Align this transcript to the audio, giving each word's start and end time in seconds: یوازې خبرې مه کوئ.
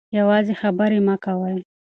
یوازې 0.17 0.53
خبرې 0.61 0.99
مه 1.07 1.15
کوئ. 1.23 1.57